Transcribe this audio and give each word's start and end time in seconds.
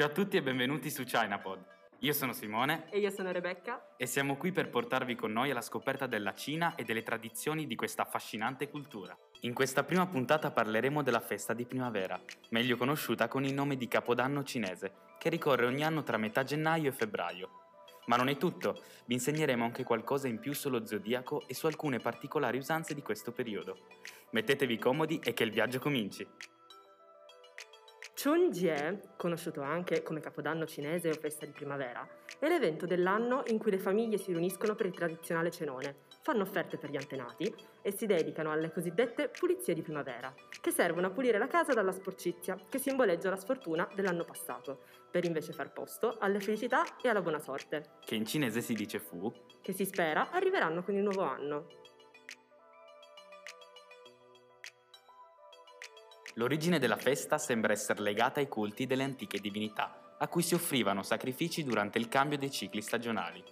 Ciao 0.00 0.08
a 0.08 0.12
tutti 0.12 0.38
e 0.38 0.42
benvenuti 0.42 0.88
su 0.88 1.04
ChinaPod. 1.04 1.62
Io 1.98 2.14
sono 2.14 2.32
Simone 2.32 2.86
E 2.88 3.00
io 3.00 3.10
sono 3.10 3.32
Rebecca. 3.32 3.96
e 3.98 4.06
siamo 4.06 4.38
qui 4.38 4.50
per 4.50 4.70
portarvi 4.70 5.14
con 5.14 5.30
noi 5.30 5.50
alla 5.50 5.60
scoperta 5.60 6.06
della 6.06 6.32
Cina 6.32 6.74
e 6.74 6.84
delle 6.84 7.02
tradizioni 7.02 7.66
di 7.66 7.74
questa 7.74 8.00
affascinante 8.00 8.70
cultura. 8.70 9.14
In 9.40 9.52
questa 9.52 9.84
prima 9.84 10.06
puntata 10.06 10.52
parleremo 10.52 11.02
della 11.02 11.20
festa 11.20 11.52
di 11.52 11.66
primavera, 11.66 12.18
meglio 12.48 12.78
conosciuta 12.78 13.28
con 13.28 13.44
il 13.44 13.52
nome 13.52 13.76
di 13.76 13.88
Capodanno 13.88 14.42
cinese, 14.42 14.94
che 15.18 15.28
ricorre 15.28 15.66
ogni 15.66 15.84
anno 15.84 16.02
tra 16.02 16.16
metà 16.16 16.44
gennaio 16.44 16.88
e 16.88 16.92
febbraio. 16.92 17.50
Ma 18.06 18.16
non 18.16 18.30
è 18.30 18.38
tutto, 18.38 18.82
vi 19.04 19.12
insegneremo 19.12 19.62
anche 19.62 19.84
qualcosa 19.84 20.28
in 20.28 20.38
più 20.38 20.54
sullo 20.54 20.86
zodiaco 20.86 21.46
e 21.46 21.52
su 21.52 21.66
alcune 21.66 21.98
particolari 21.98 22.56
usanze 22.56 22.94
di 22.94 23.02
questo 23.02 23.32
periodo. 23.32 23.76
Mettetevi 24.30 24.78
comodi 24.78 25.20
e 25.22 25.34
che 25.34 25.44
il 25.44 25.50
viaggio 25.50 25.78
cominci! 25.78 26.26
Chunjie, 28.22 29.14
conosciuto 29.16 29.62
anche 29.62 30.02
come 30.02 30.20
Capodanno 30.20 30.66
cinese 30.66 31.08
o 31.08 31.14
festa 31.14 31.46
di 31.46 31.52
primavera, 31.52 32.06
è 32.38 32.48
l'evento 32.48 32.84
dell'anno 32.84 33.44
in 33.46 33.56
cui 33.56 33.70
le 33.70 33.78
famiglie 33.78 34.18
si 34.18 34.30
riuniscono 34.30 34.74
per 34.74 34.84
il 34.84 34.92
tradizionale 34.92 35.50
cenone, 35.50 36.00
fanno 36.20 36.42
offerte 36.42 36.76
per 36.76 36.90
gli 36.90 36.96
antenati 36.96 37.50
e 37.80 37.92
si 37.92 38.04
dedicano 38.04 38.52
alle 38.52 38.70
cosiddette 38.70 39.30
pulizie 39.30 39.72
di 39.72 39.80
primavera, 39.80 40.34
che 40.60 40.70
servono 40.70 41.06
a 41.06 41.10
pulire 41.10 41.38
la 41.38 41.46
casa 41.46 41.72
dalla 41.72 41.92
sporcizia, 41.92 42.58
che 42.68 42.78
simboleggia 42.78 43.30
la 43.30 43.36
sfortuna 43.36 43.88
dell'anno 43.94 44.24
passato, 44.24 44.82
per 45.10 45.24
invece 45.24 45.54
far 45.54 45.72
posto 45.72 46.18
alle 46.18 46.40
felicità 46.40 46.98
e 47.00 47.08
alla 47.08 47.22
buona 47.22 47.38
sorte, 47.38 47.92
Che 48.04 48.14
in 48.16 48.26
cinese 48.26 48.60
si 48.60 48.74
dice 48.74 48.98
fu, 48.98 49.32
che 49.62 49.72
si 49.72 49.86
spera 49.86 50.30
arriveranno 50.30 50.82
con 50.82 50.94
il 50.94 51.02
nuovo 51.02 51.22
anno. 51.22 51.79
L'origine 56.34 56.78
della 56.78 56.96
festa 56.96 57.38
sembra 57.38 57.72
essere 57.72 58.02
legata 58.02 58.38
ai 58.38 58.48
culti 58.48 58.86
delle 58.86 59.02
antiche 59.02 59.40
divinità, 59.40 60.14
a 60.18 60.28
cui 60.28 60.42
si 60.42 60.54
offrivano 60.54 61.02
sacrifici 61.02 61.64
durante 61.64 61.98
il 61.98 62.08
cambio 62.08 62.38
dei 62.38 62.50
cicli 62.50 62.80
stagionali. 62.82 63.42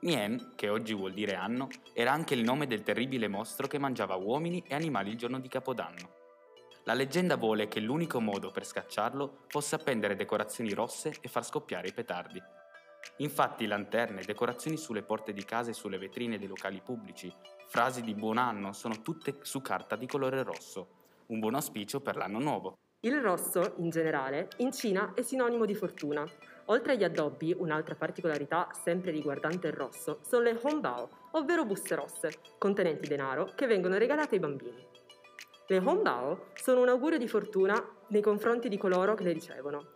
Nien, 0.00 0.52
che 0.56 0.68
oggi 0.68 0.94
vuol 0.94 1.12
dire 1.12 1.34
anno, 1.34 1.68
era 1.92 2.12
anche 2.12 2.34
il 2.34 2.42
nome 2.42 2.66
del 2.66 2.82
terribile 2.82 3.28
mostro 3.28 3.68
che 3.68 3.78
mangiava 3.78 4.16
uomini 4.16 4.64
e 4.66 4.74
animali 4.74 5.10
il 5.10 5.16
giorno 5.16 5.38
di 5.38 5.48
Capodanno. 5.48 6.22
La 6.84 6.92
leggenda 6.92 7.36
vuole 7.36 7.68
che 7.68 7.80
l'unico 7.80 8.20
modo 8.20 8.50
per 8.50 8.66
scacciarlo 8.66 9.44
fosse 9.46 9.76
appendere 9.76 10.16
decorazioni 10.16 10.74
rosse 10.74 11.14
e 11.20 11.28
far 11.28 11.44
scoppiare 11.44 11.88
i 11.88 11.94
petardi. 11.94 12.42
Infatti 13.18 13.66
lanterne, 13.66 14.22
decorazioni 14.22 14.76
sulle 14.76 15.02
porte 15.02 15.32
di 15.32 15.44
casa 15.44 15.70
e 15.70 15.74
sulle 15.74 15.98
vetrine 15.98 16.38
dei 16.38 16.48
locali 16.48 16.82
pubblici, 16.84 17.32
frasi 17.68 18.02
di 18.02 18.14
buon 18.14 18.38
anno 18.38 18.72
sono 18.72 19.00
tutte 19.02 19.38
su 19.42 19.62
carta 19.62 19.96
di 19.96 20.06
colore 20.06 20.42
rosso, 20.42 21.03
un 21.26 21.38
buon 21.38 21.54
auspicio 21.54 22.00
per 22.00 22.16
l'anno 22.16 22.38
nuovo. 22.38 22.78
Il 23.00 23.20
rosso, 23.20 23.74
in 23.78 23.90
generale, 23.90 24.48
in 24.58 24.72
Cina 24.72 25.12
è 25.14 25.22
sinonimo 25.22 25.66
di 25.66 25.74
fortuna. 25.74 26.24
Oltre 26.66 26.92
agli 26.92 27.04
addobbi, 27.04 27.54
un'altra 27.56 27.94
particolarità 27.94 28.70
sempre 28.72 29.10
riguardante 29.10 29.66
il 29.66 29.74
rosso 29.74 30.20
sono 30.22 30.44
le 30.44 30.58
hongbao, 30.60 31.08
ovvero 31.32 31.66
buste 31.66 31.94
rosse, 31.94 32.30
contenenti 32.56 33.06
denaro 33.06 33.52
che 33.54 33.66
vengono 33.66 33.98
regalate 33.98 34.36
ai 34.36 34.40
bambini. 34.40 34.86
Le 35.66 35.78
hongbao 35.78 36.46
sono 36.54 36.80
un 36.80 36.88
augurio 36.88 37.18
di 37.18 37.28
fortuna 37.28 37.74
nei 38.08 38.22
confronti 38.22 38.68
di 38.68 38.78
coloro 38.78 39.14
che 39.14 39.24
le 39.24 39.32
ricevono. 39.32 39.92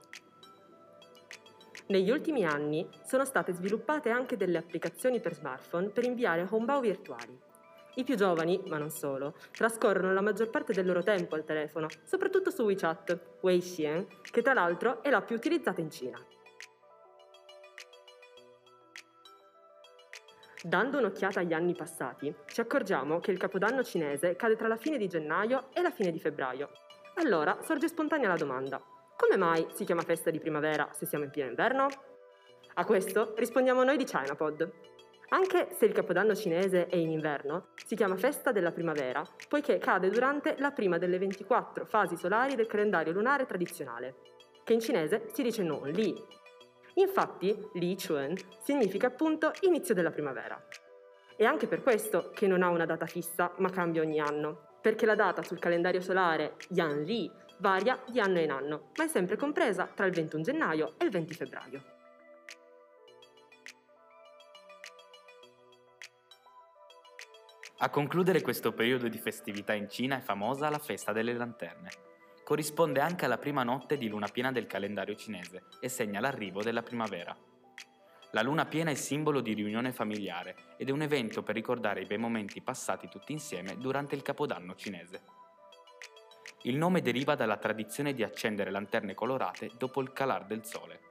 Negli 1.87 2.11
ultimi 2.11 2.45
anni 2.45 2.87
sono 3.07 3.25
state 3.25 3.53
sviluppate 3.53 4.11
anche 4.11 4.37
delle 4.37 4.59
applicazioni 4.59 5.21
per 5.21 5.35
smartphone 5.35 5.89
per 5.89 6.05
inviare 6.05 6.47
hongbao 6.47 6.81
virtuali. 6.81 7.48
I 7.99 8.05
più 8.05 8.15
giovani, 8.15 8.63
ma 8.69 8.79
non 8.79 8.91
solo, 8.91 9.35
trascorrono 9.51 10.13
la 10.13 10.21
maggior 10.21 10.51
parte 10.51 10.73
del 10.73 10.87
loro 10.87 11.03
tempo 11.03 11.35
al 11.35 11.45
telefono, 11.45 11.89
soprattutto 12.05 12.51
su 12.51 12.63
WeChat, 12.63 13.39
Weixin, 13.41 14.07
che 14.31 14.41
tra 14.41 14.53
l'altro 14.53 15.03
è 15.03 15.11
la 15.11 15.21
più 15.21 15.35
utilizzata 15.35 15.81
in 15.81 15.91
Cina. 15.91 16.25
Dando 20.63 20.99
un'occhiata 20.99 21.41
agli 21.41 21.53
anni 21.53 21.75
passati, 21.75 22.33
ci 22.47 22.61
accorgiamo 22.61 23.19
che 23.19 23.33
il 23.33 23.39
capodanno 23.39 23.83
cinese 23.83 24.37
cade 24.37 24.55
tra 24.55 24.69
la 24.69 24.77
fine 24.77 24.97
di 24.97 25.09
gennaio 25.09 25.71
e 25.73 25.83
la 25.83 25.91
fine 25.91 26.13
di 26.13 26.21
febbraio. 26.21 26.71
Allora 27.17 27.59
sorge 27.63 27.89
spontanea 27.89 28.29
la 28.29 28.37
domanda: 28.37 28.81
come 29.17 29.37
mai 29.37 29.67
si 29.73 29.85
chiama 29.85 30.03
festa 30.03 30.31
di 30.31 30.39
primavera 30.39 30.89
se 30.93 31.05
siamo 31.05 31.25
in 31.25 31.31
pieno 31.31 31.49
inverno? 31.49 31.89
A 32.75 32.85
questo 32.85 33.35
rispondiamo 33.37 33.83
noi 33.83 33.97
di 33.97 34.05
ChinaPod. 34.05 34.87
Anche 35.31 35.69
se 35.77 35.85
il 35.85 35.93
capodanno 35.93 36.35
cinese 36.35 36.87
è 36.87 36.97
in 36.97 37.11
inverno, 37.11 37.69
si 37.85 37.95
chiama 37.95 38.17
festa 38.17 38.51
della 38.51 38.73
primavera, 38.73 39.23
poiché 39.47 39.77
cade 39.77 40.09
durante 40.09 40.55
la 40.59 40.71
prima 40.71 40.97
delle 40.97 41.19
24 41.19 41.85
fasi 41.85 42.17
solari 42.17 42.55
del 42.55 42.67
calendario 42.67 43.13
lunare 43.13 43.45
tradizionale, 43.45 44.15
che 44.65 44.73
in 44.73 44.81
cinese 44.81 45.29
si 45.35 45.43
dice 45.43 45.63
non 45.63 45.87
li. 45.91 46.15
Infatti, 46.95 47.55
Li 47.75 47.95
Chun 47.95 48.35
significa 48.63 49.09
appunto 49.09 49.53
inizio 49.61 49.93
della 49.93 50.11
primavera. 50.11 50.59
È 51.37 51.45
anche 51.45 51.67
per 51.67 51.83
questo 51.83 52.31
che 52.35 52.47
non 52.47 52.63
ha 52.63 52.71
una 52.71 52.87
data 52.87 53.05
fissa, 53.05 53.53
ma 53.59 53.69
cambia 53.69 54.01
ogni 54.01 54.21
anno, 54.21 54.79
perché 54.81 55.05
la 55.05 55.15
data 55.15 55.43
sul 55.43 55.59
calendario 55.59 56.01
solare 56.01 56.55
Yan 56.71 57.03
Li 57.03 57.31
varia 57.59 58.03
di 58.07 58.19
anno 58.19 58.41
in 58.41 58.51
anno, 58.51 58.93
ma 58.97 59.05
è 59.05 59.09
sempre 59.09 59.37
compresa 59.37 59.91
tra 59.95 60.07
il 60.07 60.13
21 60.13 60.43
gennaio 60.43 60.95
e 60.97 61.05
il 61.05 61.11
20 61.11 61.35
febbraio. 61.35 61.98
A 67.81 67.91
concludere 67.91 68.43
questo 68.43 68.73
periodo 68.73 69.07
di 69.07 69.19
festività 69.19 69.73
in 69.73 69.89
Cina 69.89 70.17
è 70.17 70.21
famosa 70.21 70.69
la 70.69 70.81
festa 70.81 71.13
delle 71.13 71.33
lanterne. 71.33 71.91
Corrisponde 72.43 72.99
anche 72.99 73.25
alla 73.25 73.39
prima 73.39 73.63
notte 73.63 73.97
di 73.97 74.09
luna 74.09 74.27
piena 74.27 74.51
del 74.51 74.67
calendario 74.67 75.15
cinese 75.15 75.67
e 75.79 75.89
segna 75.89 76.19
l'arrivo 76.19 76.61
della 76.61 76.83
primavera. 76.83 77.37
La 78.33 78.43
luna 78.43 78.67
piena 78.67 78.91
è 78.91 78.95
simbolo 78.95 79.41
di 79.41 79.53
riunione 79.53 79.93
familiare 79.93 80.75
ed 80.77 80.89
è 80.89 80.93
un 80.93 81.03
evento 81.03 81.45
per 81.45 81.55
ricordare 81.55 82.01
i 82.01 82.07
bei 82.07 82.19
momenti 82.19 82.61
passati 82.61 83.09
tutti 83.09 83.31
insieme 83.31 83.77
durante 83.79 84.17
il 84.17 84.23
capodanno 84.23 84.75
cinese. 84.75 85.23
Il 86.63 86.77
nome 86.77 87.01
deriva 87.01 87.37
dalla 87.37 87.59
tradizione 87.59 88.13
di 88.13 88.25
accendere 88.25 88.73
lanterne 88.73 89.15
colorate 89.15 89.71
dopo 89.79 90.01
il 90.01 90.13
calar 90.13 90.47
del 90.47 90.65
sole. 90.65 91.08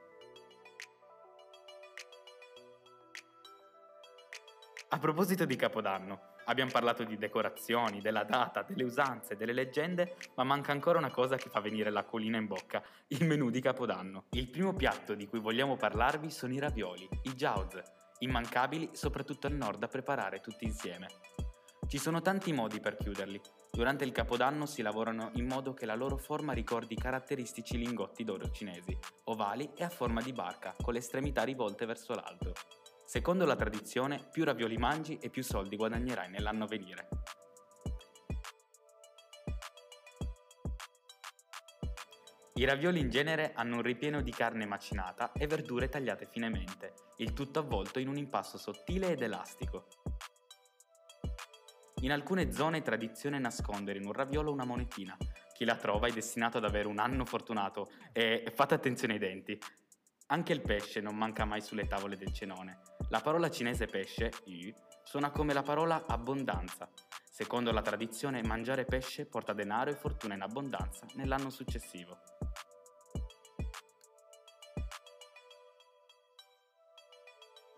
A 4.90 4.98
proposito 4.98 5.44
di 5.44 5.54
Capodanno, 5.54 6.36
abbiamo 6.46 6.70
parlato 6.70 7.04
di 7.04 7.18
decorazioni, 7.18 8.00
della 8.00 8.24
data, 8.24 8.62
delle 8.62 8.84
usanze, 8.84 9.36
delle 9.36 9.52
leggende, 9.52 10.16
ma 10.36 10.44
manca 10.44 10.72
ancora 10.72 10.96
una 10.96 11.10
cosa 11.10 11.36
che 11.36 11.50
fa 11.50 11.60
venire 11.60 11.90
l'acquolina 11.90 12.38
in 12.38 12.46
bocca, 12.46 12.82
il 13.08 13.26
menù 13.26 13.50
di 13.50 13.60
Capodanno. 13.60 14.24
Il 14.30 14.48
primo 14.48 14.72
piatto 14.72 15.14
di 15.14 15.26
cui 15.26 15.40
vogliamo 15.40 15.76
parlarvi 15.76 16.30
sono 16.30 16.54
i 16.54 16.58
ravioli, 16.58 17.06
i 17.24 17.34
jiaozi, 17.34 17.82
immancabili 18.20 18.88
soprattutto 18.92 19.46
al 19.46 19.52
nord 19.52 19.78
da 19.78 19.88
preparare 19.88 20.40
tutti 20.40 20.64
insieme. 20.64 21.08
Ci 21.86 21.98
sono 21.98 22.22
tanti 22.22 22.54
modi 22.54 22.80
per 22.80 22.96
chiuderli. 22.96 23.38
Durante 23.70 24.04
il 24.04 24.12
Capodanno 24.12 24.64
si 24.64 24.80
lavorano 24.80 25.30
in 25.34 25.46
modo 25.46 25.74
che 25.74 25.84
la 25.84 25.94
loro 25.94 26.16
forma 26.16 26.54
ricordi 26.54 26.94
i 26.94 26.98
caratteristici 26.98 27.76
lingotti 27.76 28.24
d'oro 28.24 28.50
cinesi, 28.50 28.98
ovali 29.24 29.70
e 29.76 29.84
a 29.84 29.90
forma 29.90 30.22
di 30.22 30.32
barca, 30.32 30.74
con 30.82 30.94
le 30.94 31.00
estremità 31.00 31.42
rivolte 31.42 31.84
verso 31.84 32.14
l'alto. 32.14 32.54
Secondo 33.08 33.46
la 33.46 33.56
tradizione, 33.56 34.28
più 34.30 34.44
ravioli 34.44 34.76
mangi 34.76 35.16
e 35.16 35.30
più 35.30 35.42
soldi 35.42 35.76
guadagnerai 35.76 36.28
nell'anno 36.28 36.66
venire. 36.66 37.08
I 42.56 42.66
ravioli 42.66 43.00
in 43.00 43.08
genere 43.08 43.54
hanno 43.54 43.76
un 43.76 43.82
ripieno 43.82 44.20
di 44.20 44.30
carne 44.30 44.66
macinata 44.66 45.32
e 45.32 45.46
verdure 45.46 45.88
tagliate 45.88 46.26
finemente, 46.26 46.92
il 47.16 47.32
tutto 47.32 47.60
avvolto 47.60 47.98
in 47.98 48.08
un 48.08 48.18
impasto 48.18 48.58
sottile 48.58 49.12
ed 49.12 49.22
elastico. 49.22 49.86
In 52.02 52.12
alcune 52.12 52.52
zone 52.52 52.78
è 52.78 52.82
tradizione 52.82 53.38
nascondere 53.38 53.98
in 53.98 54.04
un 54.04 54.12
raviolo 54.12 54.52
una 54.52 54.66
monetina. 54.66 55.16
Chi 55.54 55.64
la 55.64 55.76
trova 55.76 56.08
è 56.08 56.12
destinato 56.12 56.58
ad 56.58 56.64
avere 56.64 56.88
un 56.88 56.98
anno 56.98 57.24
fortunato 57.24 57.88
e 58.12 58.52
fate 58.54 58.74
attenzione 58.74 59.14
ai 59.14 59.18
denti. 59.18 59.58
Anche 60.30 60.52
il 60.52 60.60
pesce 60.60 61.00
non 61.00 61.16
manca 61.16 61.46
mai 61.46 61.62
sulle 61.62 61.86
tavole 61.86 62.18
del 62.18 62.34
cenone. 62.34 62.80
La 63.08 63.20
parola 63.20 63.50
cinese 63.50 63.86
pesce, 63.86 64.30
yu, 64.44 64.74
suona 65.02 65.30
come 65.30 65.54
la 65.54 65.62
parola 65.62 66.04
abbondanza. 66.06 66.86
Secondo 67.24 67.72
la 67.72 67.80
tradizione, 67.80 68.42
mangiare 68.42 68.84
pesce 68.84 69.24
porta 69.24 69.54
denaro 69.54 69.90
e 69.90 69.94
fortuna 69.94 70.34
in 70.34 70.42
abbondanza 70.42 71.06
nell'anno 71.14 71.48
successivo. 71.48 72.18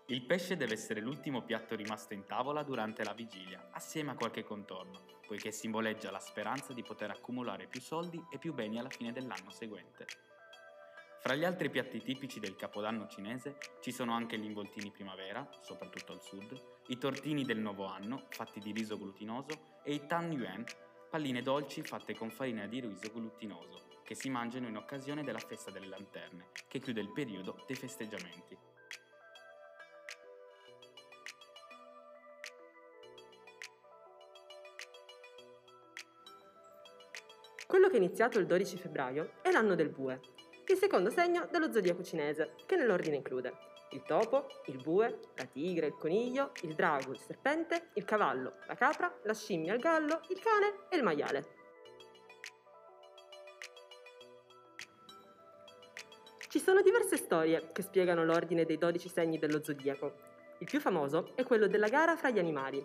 Il 0.07 0.25
pesce 0.25 0.57
deve 0.57 0.73
essere 0.73 0.99
l'ultimo 0.99 1.43
piatto 1.43 1.73
rimasto 1.73 2.13
in 2.13 2.25
tavola 2.25 2.63
durante 2.63 3.05
la 3.05 3.13
vigilia, 3.13 3.69
assieme 3.71 4.11
a 4.11 4.15
qualche 4.15 4.43
contorno, 4.43 5.05
poiché 5.25 5.53
simboleggia 5.53 6.11
la 6.11 6.19
speranza 6.19 6.73
di 6.73 6.83
poter 6.83 7.11
accumulare 7.11 7.67
più 7.67 7.79
soldi 7.79 8.21
e 8.29 8.37
più 8.39 8.53
beni 8.53 8.77
alla 8.77 8.89
fine 8.89 9.13
dell'anno 9.13 9.51
seguente. 9.51 10.30
Fra 11.21 11.35
gli 11.35 11.43
altri 11.43 11.69
piatti 11.69 12.01
tipici 12.01 12.39
del 12.39 12.55
capodanno 12.55 13.05
cinese 13.05 13.55
ci 13.79 13.91
sono 13.91 14.11
anche 14.11 14.39
gli 14.39 14.43
involtini 14.43 14.89
primavera, 14.89 15.47
soprattutto 15.61 16.13
al 16.13 16.23
sud, 16.23 16.59
i 16.87 16.97
tortini 16.97 17.43
del 17.45 17.59
nuovo 17.59 17.85
anno, 17.85 18.25
fatti 18.31 18.59
di 18.59 18.71
riso 18.71 18.97
glutinoso, 18.97 19.81
e 19.83 19.93
i 19.93 20.07
tan 20.07 20.31
yuan, 20.31 20.65
palline 21.11 21.43
dolci 21.43 21.83
fatte 21.83 22.15
con 22.15 22.31
farina 22.31 22.65
di 22.65 22.79
riso 22.79 23.11
glutinoso, 23.13 23.99
che 24.03 24.15
si 24.15 24.31
mangiano 24.31 24.67
in 24.67 24.77
occasione 24.77 25.23
della 25.23 25.37
festa 25.37 25.69
delle 25.69 25.85
lanterne, 25.85 26.47
che 26.67 26.79
chiude 26.79 27.01
il 27.01 27.11
periodo 27.11 27.65
dei 27.67 27.75
festeggiamenti. 27.75 28.57
Quello 37.67 37.87
che 37.89 37.93
è 37.93 37.99
iniziato 37.99 38.39
il 38.39 38.47
12 38.47 38.77
febbraio 38.77 39.33
è 39.43 39.51
l'anno 39.51 39.75
del 39.75 39.89
bue, 39.89 40.19
il 40.67 40.77
secondo 40.77 41.09
segno 41.09 41.47
dello 41.51 41.71
zodiaco 41.71 42.03
cinese, 42.03 42.55
che 42.65 42.75
nell'ordine 42.75 43.17
include 43.17 43.69
il 43.91 44.03
topo, 44.03 44.47
il 44.67 44.81
bue, 44.81 45.19
la 45.35 45.45
tigre, 45.45 45.87
il 45.87 45.97
coniglio, 45.97 46.51
il 46.61 46.75
drago, 46.75 47.11
il 47.11 47.19
serpente, 47.19 47.89
il 47.95 48.05
cavallo, 48.05 48.55
la 48.67 48.75
capra, 48.75 49.13
la 49.23 49.33
scimmia, 49.33 49.73
il 49.73 49.81
gallo, 49.81 50.21
il 50.29 50.39
cane 50.39 50.87
e 50.89 50.95
il 50.95 51.03
maiale. 51.03 51.59
Ci 56.47 56.59
sono 56.59 56.81
diverse 56.81 57.17
storie 57.17 57.69
che 57.71 57.81
spiegano 57.81 58.25
l'ordine 58.25 58.65
dei 58.65 58.77
12 58.77 59.09
segni 59.09 59.39
dello 59.39 59.63
zodiaco. 59.63 60.29
Il 60.59 60.67
più 60.67 60.79
famoso 60.79 61.31
è 61.35 61.43
quello 61.43 61.67
della 61.67 61.87
gara 61.87 62.15
fra 62.17 62.29
gli 62.29 62.39
animali. 62.39 62.83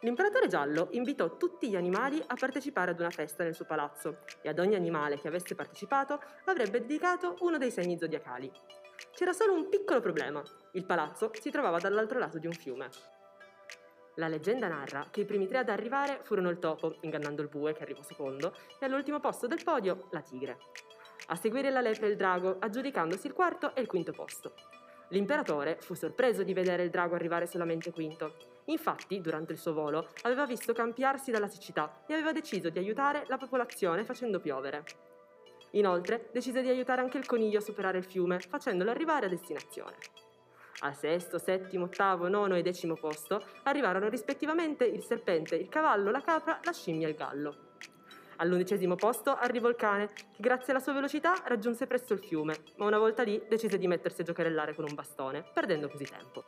L'imperatore 0.00 0.46
giallo 0.46 0.88
invitò 0.90 1.36
tutti 1.38 1.70
gli 1.70 1.76
animali 1.76 2.22
a 2.26 2.34
partecipare 2.34 2.90
ad 2.90 3.00
una 3.00 3.10
festa 3.10 3.44
nel 3.44 3.54
suo 3.54 3.64
palazzo 3.64 4.18
e 4.42 4.48
ad 4.50 4.58
ogni 4.58 4.74
animale 4.74 5.18
che 5.18 5.28
avesse 5.28 5.54
partecipato 5.54 6.20
avrebbe 6.44 6.80
dedicato 6.80 7.36
uno 7.40 7.56
dei 7.56 7.70
segni 7.70 7.96
zodiacali. 7.98 8.52
C'era 9.12 9.32
solo 9.32 9.54
un 9.54 9.70
piccolo 9.70 10.00
problema. 10.00 10.42
Il 10.72 10.84
palazzo 10.84 11.30
si 11.40 11.50
trovava 11.50 11.78
dall'altro 11.78 12.18
lato 12.18 12.38
di 12.38 12.46
un 12.46 12.52
fiume. 12.52 12.90
La 14.16 14.28
leggenda 14.28 14.68
narra 14.68 15.08
che 15.10 15.20
i 15.20 15.24
primi 15.24 15.46
tre 15.46 15.58
ad 15.58 15.70
arrivare 15.70 16.20
furono 16.22 16.50
il 16.50 16.58
topo, 16.58 16.96
ingannando 17.00 17.40
il 17.42 17.48
bue 17.48 17.72
che 17.72 17.82
arrivò 17.82 18.02
secondo, 18.02 18.54
e 18.78 18.84
all'ultimo 18.84 19.20
posto 19.20 19.46
del 19.46 19.62
podio 19.64 20.08
la 20.10 20.20
tigre. 20.20 20.58
A 21.28 21.36
seguire 21.36 21.70
la 21.70 21.80
lepre 21.80 22.06
e 22.06 22.10
il 22.10 22.16
drago, 22.16 22.56
aggiudicandosi 22.58 23.26
il 23.26 23.32
quarto 23.32 23.74
e 23.74 23.80
il 23.80 23.86
quinto 23.86 24.12
posto. 24.12 24.54
L'imperatore 25.08 25.78
fu 25.80 25.94
sorpreso 25.94 26.42
di 26.42 26.52
vedere 26.52 26.82
il 26.82 26.90
drago 26.90 27.14
arrivare 27.14 27.46
solamente 27.46 27.90
quinto. 27.90 28.55
Infatti, 28.66 29.20
durante 29.20 29.52
il 29.52 29.58
suo 29.58 29.72
volo, 29.72 30.08
aveva 30.22 30.44
visto 30.44 30.72
campiarsi 30.72 31.30
dalla 31.30 31.48
siccità 31.48 32.02
e 32.06 32.14
aveva 32.14 32.32
deciso 32.32 32.68
di 32.68 32.78
aiutare 32.78 33.24
la 33.28 33.36
popolazione 33.36 34.04
facendo 34.04 34.40
piovere. 34.40 34.84
Inoltre, 35.72 36.28
decise 36.32 36.62
di 36.62 36.68
aiutare 36.68 37.00
anche 37.00 37.18
il 37.18 37.26
coniglio 37.26 37.58
a 37.58 37.62
superare 37.62 37.98
il 37.98 38.04
fiume, 38.04 38.40
facendolo 38.40 38.90
arrivare 38.90 39.26
a 39.26 39.28
destinazione. 39.28 39.96
Al 40.80 40.94
sesto, 40.94 41.38
settimo, 41.38 41.84
ottavo, 41.84 42.28
nono 42.28 42.56
e 42.56 42.62
decimo 42.62 42.94
posto 42.94 43.42
arrivarono 43.62 44.08
rispettivamente 44.08 44.84
il 44.84 45.02
serpente, 45.02 45.54
il 45.54 45.68
cavallo, 45.68 46.10
la 46.10 46.20
capra, 46.20 46.60
la 46.62 46.72
scimmia 46.72 47.06
e 47.06 47.10
il 47.10 47.16
gallo. 47.16 47.56
All'undicesimo 48.36 48.96
posto 48.96 49.34
arrivò 49.34 49.68
il 49.68 49.76
cane, 49.76 50.08
che 50.08 50.22
grazie 50.38 50.72
alla 50.72 50.82
sua 50.82 50.92
velocità 50.92 51.34
raggiunse 51.46 51.86
presto 51.86 52.12
il 52.12 52.18
fiume, 52.18 52.54
ma 52.76 52.84
una 52.84 52.98
volta 52.98 53.22
lì 53.22 53.42
decise 53.48 53.78
di 53.78 53.86
mettersi 53.86 54.20
a 54.20 54.24
giocherellare 54.24 54.74
con 54.74 54.84
un 54.86 54.94
bastone, 54.94 55.42
perdendo 55.54 55.88
così 55.88 56.04
tempo. 56.04 56.44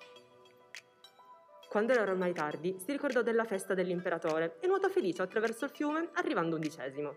Quando 1.68 1.92
era 1.92 2.00
ormai 2.00 2.32
tardi, 2.32 2.76
si 2.78 2.92
ricordò 2.92 3.20
della 3.20 3.44
festa 3.44 3.74
dell'imperatore 3.74 4.56
e 4.60 4.66
nuotò 4.66 4.88
felice 4.88 5.20
attraverso 5.20 5.66
il 5.66 5.70
fiume, 5.70 6.08
arrivando 6.14 6.54
undicesimo. 6.54 7.14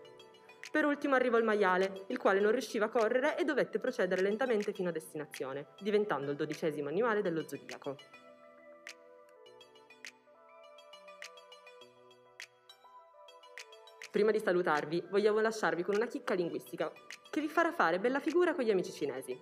Per 0.70 0.84
ultimo 0.84 1.16
arrivò 1.16 1.38
il 1.38 1.46
maiale, 1.46 2.04
il 2.08 2.18
quale 2.18 2.42
non 2.42 2.52
riusciva 2.52 2.86
a 2.86 2.90
correre 2.90 3.38
e 3.38 3.46
dovette 3.46 3.80
procedere 3.80 4.22
lentamente 4.22 4.74
fino 4.74 4.90
a 4.90 4.92
destinazione, 4.92 5.68
diventando 5.80 6.32
il 6.32 6.38
dodicesimo 6.38 6.90
animale 6.90 7.22
dello 7.22 7.48
zodiaco. 7.48 7.96
Prima 14.12 14.32
di 14.32 14.40
salutarvi, 14.40 15.06
vogliamo 15.10 15.40
lasciarvi 15.40 15.84
con 15.84 15.96
una 15.96 16.08
chicca 16.08 16.34
linguistica 16.34 16.92
che 17.30 17.40
vi 17.40 17.48
farà 17.48 17.72
fare 17.72 18.00
bella 18.00 18.20
figura 18.20 18.54
con 18.54 18.66
gli 18.66 18.72
amici 18.72 18.92
cinesi. 18.92 19.40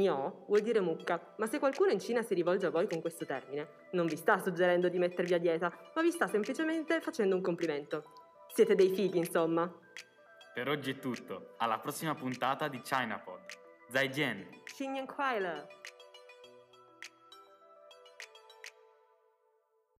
Nio 0.00 0.44
vuol 0.46 0.62
dire 0.62 0.80
mucca, 0.80 1.34
ma 1.36 1.46
se 1.46 1.58
qualcuno 1.58 1.90
in 1.90 2.00
Cina 2.00 2.22
si 2.22 2.32
rivolge 2.32 2.64
a 2.64 2.70
voi 2.70 2.88
con 2.88 3.02
questo 3.02 3.26
termine, 3.26 3.88
non 3.92 4.06
vi 4.06 4.16
sta 4.16 4.38
suggerendo 4.38 4.88
di 4.88 4.96
mettervi 4.96 5.34
a 5.34 5.38
dieta, 5.38 5.70
ma 5.94 6.00
vi 6.00 6.10
sta 6.10 6.26
semplicemente 6.26 7.02
facendo 7.02 7.36
un 7.36 7.42
complimento. 7.42 8.04
Siete 8.48 8.74
dei 8.74 8.94
fighi, 8.94 9.18
insomma. 9.18 9.70
Per 10.54 10.68
oggi 10.70 10.92
è 10.92 10.98
tutto, 10.98 11.54
alla 11.58 11.78
prossima 11.80 12.14
puntata 12.14 12.68
di 12.68 12.80
ChinaPod. 12.80 13.40
Zaijian! 13.90 14.62
Xinyan 14.64 15.04
Kuai 15.04 15.38